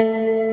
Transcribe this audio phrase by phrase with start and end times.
[0.00, 0.43] Olof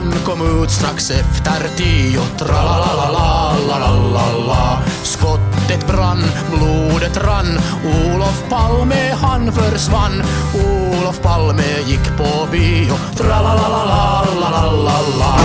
[0.00, 4.78] Han kom ut strax efter tio, tralalalalalalala.
[5.02, 10.22] Skottet brann, blodet rann, Olof Palme han försvann.
[10.54, 15.38] Olof Palme gick på bio, tralalalalalalala.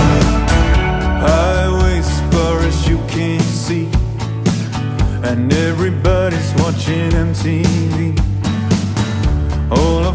[1.20, 3.88] Highways far as you can see,
[5.30, 8.20] and everybody's watching MTV.
[9.70, 10.05] All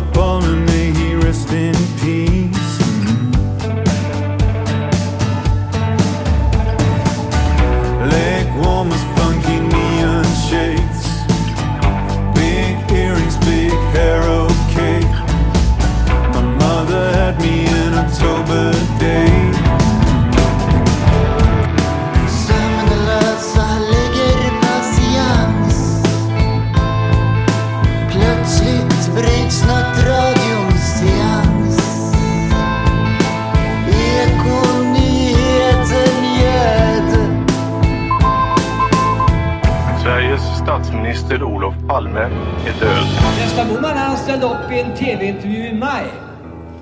[40.81, 43.05] statsminister Olof Palme är död.
[43.41, 46.05] Gösta Bohman han ställde upp i en tv-intervju i maj.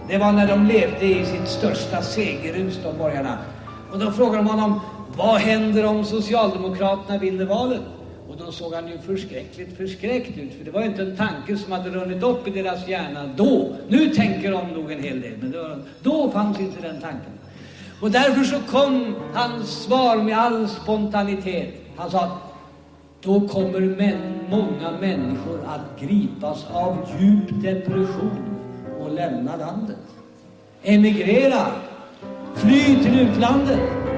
[0.08, 3.38] Det var när de levde i sitt största segerrus, de borgarna.
[3.92, 4.80] Och då frågade de honom,
[5.16, 7.82] vad händer om Socialdemokraterna vinner valet?
[8.30, 11.58] Och då såg han ju förskräckligt förskräckt ut, för det var ju inte en tanke
[11.58, 13.76] som hade runnit upp i deras hjärna då.
[13.88, 17.32] Nu tänker de nog en hel del, men då, då fanns inte den tanken.
[18.02, 21.74] Och därför så kom hans svar med all spontanitet.
[21.98, 22.30] Han sa,
[23.22, 28.60] då kommer män, många människor att gripas av djup depression
[29.00, 29.98] och lämna landet.
[30.84, 31.66] Emigrera,
[32.56, 34.09] fly till utlandet.